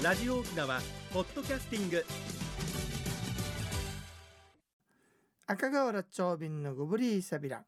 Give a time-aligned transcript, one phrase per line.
[0.00, 0.80] ラジオ沖縄
[1.12, 2.06] ポッドキャスティング。
[5.48, 7.64] 赤瓦町便のゴブリーサビラ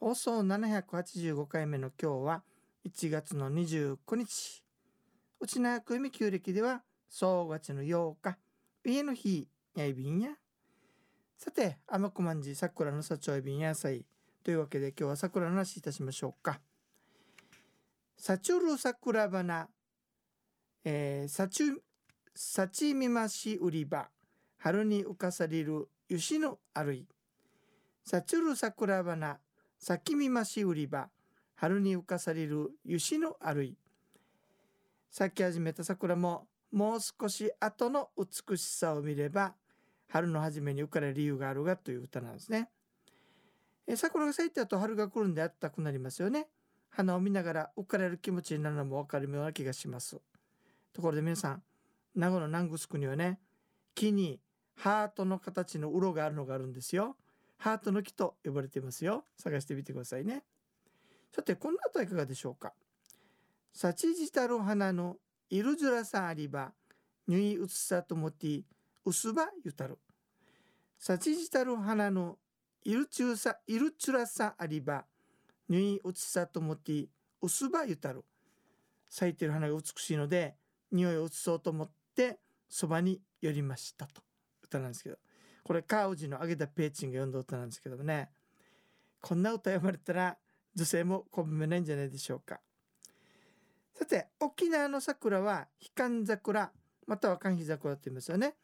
[0.00, 2.42] 放送785回目の今日は
[2.84, 4.64] 1月の29日。
[5.38, 8.38] 内縄久美旧暦では総月の8日。
[8.84, 10.30] 家の日やいびんや。
[11.38, 14.04] さて天子まんじ桜の里町便野菜。
[14.42, 16.60] というわけで今日は桜の話いたしましょうか。
[18.16, 19.68] サチュル桜花
[20.84, 21.76] えー、サチュ
[22.34, 24.08] サチミマシ売り場
[24.58, 27.06] 春に浮かされる吉の歩い。
[28.04, 29.38] サチュル桜花
[29.78, 31.08] 咲きみまし売り場
[31.54, 33.76] 春に浮かされる吉の歩い。
[35.10, 39.54] 咲き始めた桜ももう少し後の美しさを見れば
[40.08, 42.70] 春の初めに浮かれる理由があるがという歌なんですね。
[43.86, 46.48] え桜が咲いた後春が来るんであったくなりますよね。
[46.90, 50.20] 花を見ながら浮かれる気持ちになるのも分かるような気がします。
[50.92, 51.62] ところで皆さん
[52.14, 53.40] 名護の南城にはね
[53.94, 54.40] 木に
[54.74, 57.16] ハートの形の鱗があるのがあるんですよ。
[57.58, 59.24] ハートの木と呼ばれていますよ。
[59.38, 60.44] 探してみてくださいね。
[61.34, 62.72] さてこんなとはいかがでしょうか。
[63.72, 65.16] 幸じたる花の
[65.48, 66.72] いるずらさありば
[67.28, 68.64] ぬいうつさともて
[69.04, 69.98] うすばゆたる
[70.98, 72.38] 幸じたる花の
[72.84, 75.04] いるちゅうさいるつらさありば
[75.68, 77.08] ぬいうつさともて
[77.40, 78.24] うすばゆたる
[79.08, 80.54] 咲いてる花が美しいので
[80.92, 84.22] 匂いを移そうと思ってそばに寄りましたと。
[84.62, 85.18] 歌なんですけど。
[85.64, 88.30] これカウジの揚げたペーチンが読んだ歌なんですけどもね。
[89.20, 90.36] こんな歌読まれたら
[90.74, 92.60] 女性もこぶめないんじゃないでしょうか。
[93.94, 96.72] さて沖縄の桜は悲観桜
[97.06, 98.54] または寒肥桜って言いますよね。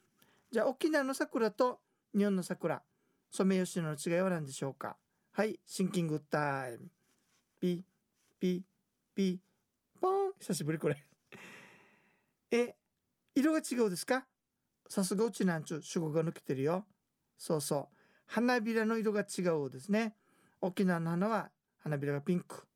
[0.51, 1.81] じゃあ沖縄の桜と
[2.17, 2.83] 日本の桜
[3.31, 4.97] ソメイヨシノの違いは何でしょうか？
[5.33, 6.91] はいシンキングタイム。
[7.61, 7.84] ピ
[8.41, 8.62] ピ
[9.15, 9.39] ピ
[10.01, 10.33] ポン。
[10.41, 11.08] 久しぶりこれ。
[12.51, 12.75] え
[13.35, 14.27] 色が違うですか？
[14.89, 16.87] さすがうちなんちゅう主語が抜けてるよ。
[17.37, 17.97] そうそう。
[18.27, 20.15] 花びらの色が違うですね。
[20.61, 22.67] 沖縄の花は花びらがピンク。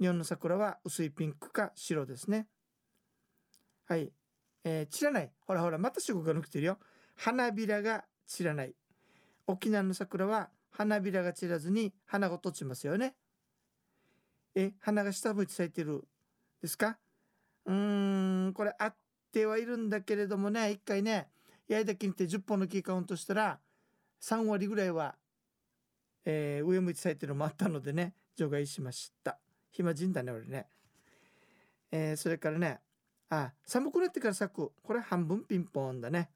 [0.00, 2.46] 日本の桜は薄いピンクか白ですね。
[3.86, 4.12] はい。
[4.64, 5.32] えー、散らない。
[5.46, 6.78] ほらほらまた主語が抜けてるよ。
[7.16, 8.74] 花びらが散らない。
[9.46, 13.14] 沖縄の桜は花びらが散らずに花が落ちますよね。
[14.54, 16.04] え花が下向いて咲いてる
[16.60, 16.98] ですか？
[17.70, 18.94] うーんこれあっ
[19.32, 21.28] てはいるんだけれどもね一回ね
[21.68, 23.60] 八重岳にて10本の木カウントしたら
[24.20, 25.14] 3割ぐらいは、
[26.24, 29.38] えー、上向いて咲いてるのもあったのでね除外しました。
[29.70, 30.66] 暇人だね俺ね、
[31.92, 32.80] えー、それからね
[33.28, 34.72] あ寒くなってから咲く。
[34.82, 36.30] これ半分ピンポンだね。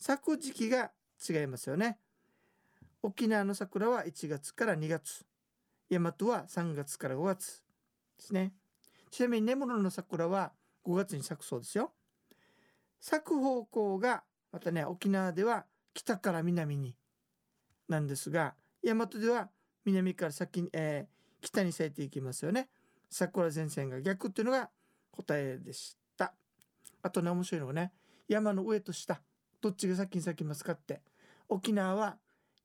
[0.00, 0.90] 咲く時期が
[1.28, 1.98] 違いますよね。
[3.00, 5.24] 沖縄の桜は1月から2月。
[5.88, 7.62] 大和は3月から5月
[8.18, 8.52] ですね。
[9.10, 10.52] ちなみに根室の桜は
[10.84, 11.92] 5月に咲くそうですよ。
[13.00, 16.96] 咲く方向がまたね沖縄では北から南に
[17.88, 19.50] なんですが大和では
[19.84, 22.68] 南から先に、えー、北に咲いていきますよね。
[23.10, 24.70] 桜前線が逆っていうのが
[25.10, 26.34] 答えでした。
[27.02, 27.92] あとね面白いのがね
[28.28, 29.20] 山の上と下
[29.60, 31.00] どっちが先に咲きますかって。
[31.48, 32.16] 沖縄は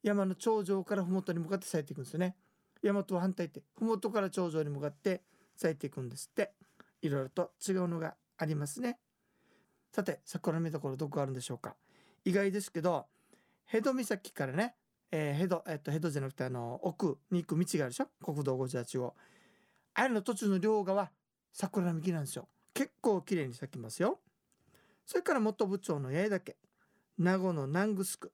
[0.04, 2.36] 山の頂上から麓に向かって咲いていくんですよね。
[2.82, 5.22] 大和は反対って麓から頂上に向かって
[5.56, 6.54] 咲いていくんですって。
[7.02, 9.00] いろいろと違うのがありますね。
[9.92, 11.76] さて桜の見どころどこあるんでしょうか。
[12.26, 13.08] 意外ですけど
[13.66, 14.76] ヘド岬からね、
[15.12, 18.08] えー、ヘド、えっと、ヘドじゃなくてあの奥に行く道があるでしょ？
[18.24, 19.16] 国道58号。
[19.94, 21.12] あれの途中の両側
[21.52, 22.48] 桜並木なんですよ。
[22.74, 24.20] 結構綺麗に咲きますよ。
[25.06, 26.58] それから元部長の八重岳
[27.18, 28.32] 名護の南城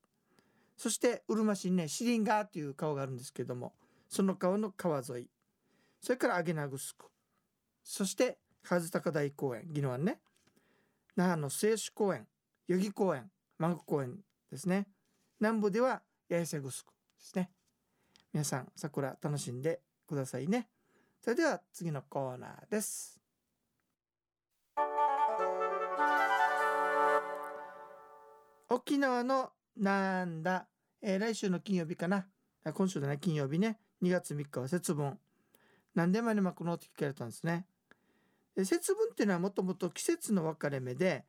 [0.76, 3.72] そしてうるま市にねシリンガーという川があるんですけども
[4.08, 5.30] その川の川沿い。
[6.00, 7.06] それからアゲナグスク
[7.82, 8.38] そして
[8.68, 10.18] 和高台公園宜野湾ね。
[11.14, 12.26] 那覇の清酒公園
[12.68, 14.18] 代々木公園万国公園
[14.50, 14.88] ですね。
[15.40, 17.50] 南部では八重瀬グスクですね。
[18.32, 20.68] 皆さん桜楽しんでくださいね。
[21.20, 23.20] それでは次のコーナーです。
[28.68, 30.66] 沖縄のなんだ、
[31.00, 32.26] えー、来週の金曜日かな。
[32.74, 33.18] 今週のね。
[33.20, 33.78] 金曜日ね。
[34.02, 35.18] 2月3日は節分。
[35.94, 37.64] 何でもに巻くのって聞かれたんですね。
[38.64, 41.24] 節分っていうのはもともと季節の分かれ目で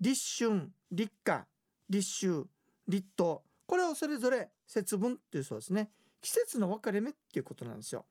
[0.00, 1.46] 立春立夏
[1.88, 2.48] 立秋
[2.88, 3.42] 立冬。
[3.66, 5.90] これをそれぞれ節分っていうそうですね。
[6.20, 8.04] 季節の分かれ目っていうことなんですよ。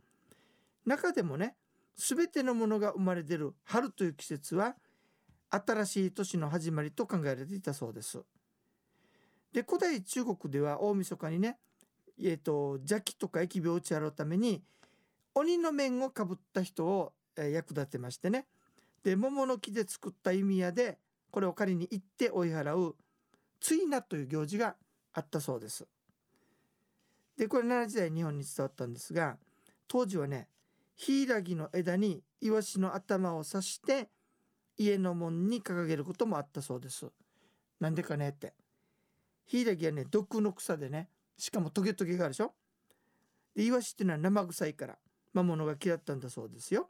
[0.86, 1.56] 中でもね
[1.96, 4.76] 全てのものが生まれ出る春という季節は
[5.50, 8.24] 新しい年の始まりと考えられていたそうです。
[9.52, 11.58] で古代中国では大晦日にね
[12.20, 14.64] えーと、邪気とか疫病を打ち払うために
[15.36, 18.46] 鬼の面をかぶった人を、役立てましてね。
[19.04, 20.98] で桃の木で作った弓矢で
[21.32, 22.96] これを借りに行って追い払う
[23.60, 24.76] ついなという行事が
[25.14, 25.86] あったそうです。
[27.38, 29.38] でこれ奈良時代日本に伝わったんですが
[29.88, 30.48] 当時はね
[30.96, 34.10] ヒイラギの枝にイワシの頭を刺して
[34.78, 37.08] 家の門に掲げることもあったそうです。
[37.80, 38.54] なんでかねって。
[39.46, 42.54] ヒイラギはね毒の草でねしかもトゲトゲがあるでしょ。
[43.56, 44.98] でイワシっていうのは生臭いから
[45.34, 46.90] 魔物が嫌ったんだそうですよ。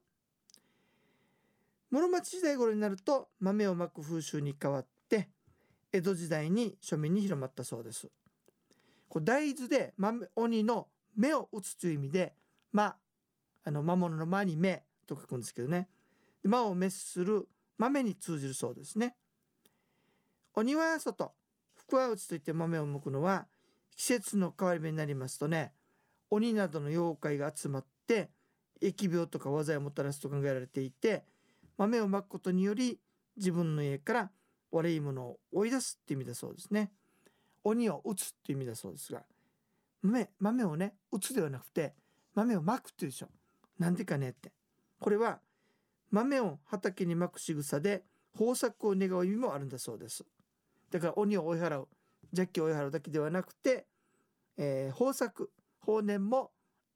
[1.93, 5.29] 室町時代頃になると豆をまく風習に変わって
[5.91, 8.09] 江戸時代に庶民に広まったそうです。
[9.07, 12.33] これ大豆で豆鬼の目を打つという意味で
[12.71, 12.95] ま
[13.63, 15.87] あの魔物の間に目と書くんですけどね。
[16.43, 17.47] 魔を滅する
[17.77, 19.15] 豆に通じるそうですね。
[20.55, 21.31] 鬼は外
[21.75, 23.45] 福は内といって豆をむくのは
[23.95, 25.73] 季節の変わり目になりますとね
[26.31, 28.31] 鬼などの妖怪が集まって
[28.81, 31.23] 疫病とか災いをもたらすと考えられていて
[31.83, 32.97] 豆をまくことにより
[33.35, 34.31] 自分の家から
[34.71, 36.91] 悪いものを追い出すって意味だそうですね。
[37.65, 39.23] 鬼を打つって意味だそうですが
[40.01, 41.93] 豆豆をね打つではなくて
[42.35, 43.27] 豆をまくっていうでしょ。
[43.79, 44.51] なんでかねって。
[44.99, 45.39] これは
[46.09, 48.03] 豆を畑にまく仕草で
[48.39, 50.23] 豊作を願う意味もあるんだそうです。
[50.89, 51.87] だから鬼を追い払う
[52.31, 53.87] 邪気を追い払うだけではなくて、
[54.57, 55.51] えー、豊作
[55.85, 56.51] 豊年も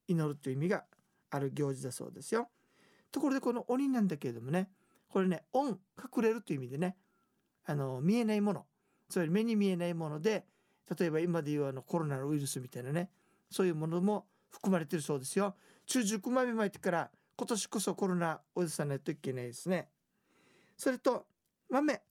[0.07, 0.85] 祈るという意味が
[1.29, 2.49] ある行事だそうですよ。
[3.11, 4.69] ところでこの鬼なんだけれどもね
[5.09, 6.97] これね「恩」隠れるという意味でね
[7.65, 8.65] あの見えないもの
[9.09, 10.45] つまり目に見えないもので
[10.97, 13.09] 例えば今でいうあのコロナのウイルスみたいなね
[13.49, 15.55] そういうものも含まれてるそうですよ。
[15.85, 19.89] 中熟豆まいてから今年こそコロナを移さないといけないですね。
[20.75, 21.25] それと
[21.69, 22.01] 豆。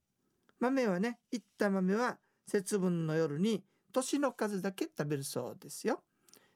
[0.58, 3.62] 豆はねいった豆は節分の夜に
[3.92, 6.02] 年の数だけ食べるそうですよ。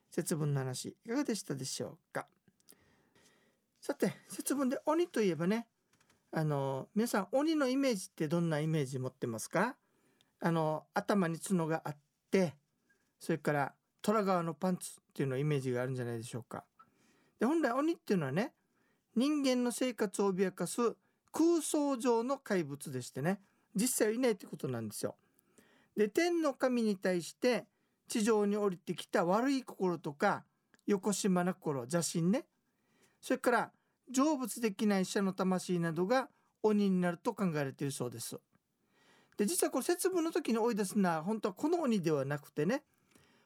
[0.09, 2.27] 節分の話いかがでしたでしょうか？
[3.81, 5.65] さて節分で鬼といえばね
[6.31, 9.75] あの皆さん鬼のイメージってどんなイメージ持ってますか？
[10.39, 11.97] あの頭に角があっ
[12.29, 12.53] て
[13.19, 13.73] それから
[14.03, 16.63] 虎側のパンツっていうのイメージがあるんじゃないでしょうか
[17.39, 18.53] で本来鬼っていうのはね
[19.15, 20.79] 人間の生活を脅かす
[21.31, 23.41] 空想上の怪物でしてね
[23.75, 25.15] 実際はいないってことなんですよ。
[25.97, 27.65] で天の神に対して
[28.07, 30.43] 地上に降りてきた悪い心とか
[30.85, 32.45] 横島な心邪心ね
[33.21, 33.71] それから
[34.13, 36.29] 成仏できない死者の魂などが
[36.63, 38.39] 鬼になると考えられているそうです。
[39.37, 42.83] で実はこれ節分の時に追い出すのは本当はこの鬼ではなくてね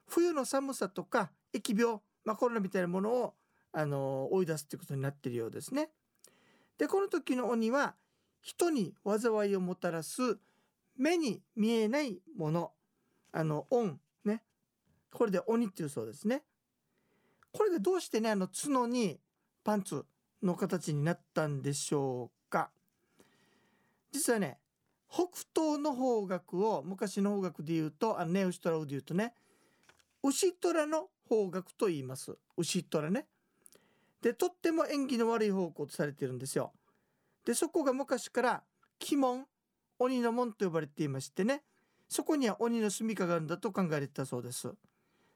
[0.06, 3.34] 冬の寒さとか疫病、まあ、コロナみたいなものを
[3.72, 5.90] あの追い出すってことになっているようですね。
[6.78, 7.94] でこの時の鬼は
[8.42, 10.38] 人に災いをもたらす
[10.96, 12.72] 目に見えないもの
[13.32, 14.42] あの恩ね
[15.12, 16.42] これで鬼っていうそうですね。
[17.52, 19.18] これでどうしてねあの角に
[19.66, 20.06] パンツ
[20.44, 22.70] の形になったんでしょうか。
[24.12, 24.60] 実はね
[25.10, 29.34] 北東の方角を昔の方角で言うとあネウシトラウで言うとね
[30.22, 32.38] 牛虎の方角と言います。
[32.56, 33.26] 牛虎ね。
[34.22, 36.72] でとっても縁起の悪い方向とされてるんですよ。
[37.44, 38.62] でそこが昔から
[39.04, 39.46] 鬼門
[39.98, 41.64] 鬼の門と呼ばれていましてね。
[42.08, 44.72] そこには鬼の住処があるんだと考えられてたそうです。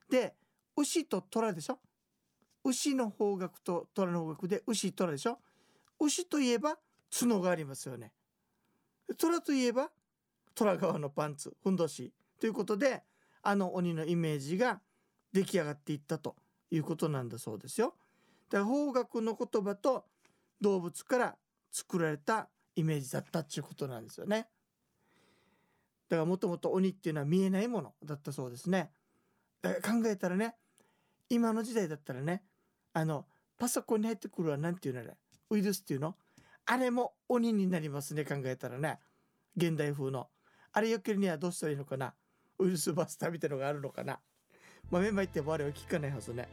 [0.09, 0.35] で
[0.77, 1.79] 牛と虎でしょ。
[2.63, 5.39] 牛の方角と虎の方角で牛虎でしょ？
[5.99, 6.77] 牛といえば
[7.11, 8.11] 角がありますよね
[9.17, 9.89] 虎といえば
[10.55, 13.03] 虎側のパンツふんどしということで
[13.43, 14.81] あの鬼のイメージが
[15.33, 16.35] 出来上がっていったと
[16.69, 17.95] いうことなんだそうですよ。
[18.49, 20.05] だから方角の言葉と
[20.59, 21.35] 動物から
[21.71, 24.47] 作られたイメージだったっていうことなんですよね。
[26.09, 28.91] だからもともと鬼っていうのは見えないものだったそうですね。
[29.63, 30.55] 考えたらね
[31.29, 32.43] 今の時代だったらね
[32.93, 33.25] あの
[33.57, 35.17] パソコンに入ってくるは何て言うのあれ？
[35.49, 36.15] ウイルスっていうの？
[36.65, 38.99] あれも鬼になりますね考えたらね。
[39.55, 40.27] 現代風の。
[40.73, 42.13] あれよけるにはどうしたらいいのかな？
[42.59, 44.19] ウイルスバスターみたいのがあるのかな？
[44.89, 46.47] まあメンバー言ってもあれは聞かないはずね。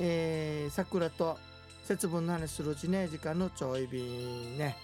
[0.00, 1.36] えー、桜と
[1.84, 4.76] 節分の話するうちね時間のちょい便ね。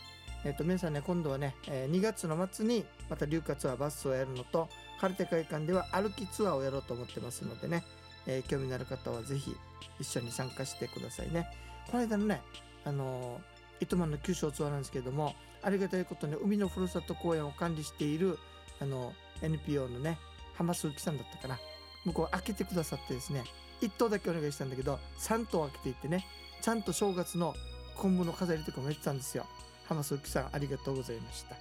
[0.44, 4.68] えっ、と皆さんね今度はね、え、2月の末にまた流花ツアーバスをやるのと
[5.00, 7.82] カルテ会館では歩きツアーをやろうと思ってますのでね、
[8.26, 9.56] えー、興味のある方はぜひ
[9.98, 11.48] 一緒に参加してくださいね。
[11.90, 12.42] この間のね
[12.84, 13.40] あの
[13.80, 18.38] 糸満の九州ツアーなんですけどもありがたいことに海のふるさと公園を管理している
[18.80, 20.18] あの NPO のね
[20.54, 21.58] 浜鈴木さんだったかな。
[22.04, 23.44] 向こう開けてくださってですね
[23.80, 26.26] 1頭だけお願いしたんだけど3頭開けていってね
[26.60, 27.54] ちゃんと正月の
[27.96, 29.46] 昆布の飾りとかもやってたんですよ。
[29.86, 31.56] 浜鈴木さんありがとうございました。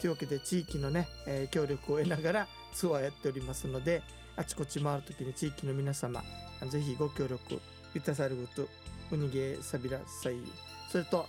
[0.00, 4.02] というわけで地域のね、えー、協力を得ながらツアーやっておりますので
[4.36, 6.22] あちこち回る時に地域の皆様
[6.68, 7.60] ぜひご協力
[7.94, 8.68] いたさること
[9.14, 10.36] うにげさびらさい。
[10.90, 11.26] それと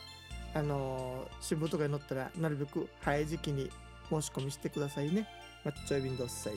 [0.55, 3.69] あのー新聞とかに載ったらなるべく早い時期に
[4.09, 5.27] 申し込みしてくださいね。
[5.65, 6.53] マッチョイビンドッサイ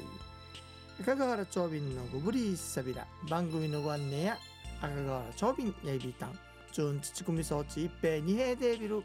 [1.01, 3.07] 赤瓦長瓶のごぶりーさびら。
[3.29, 4.39] 番組のご案内や
[4.81, 6.39] 赤瓦長瓶やいびいたん。
[6.73, 9.03] チュンチチクミ装置一平二平デービル。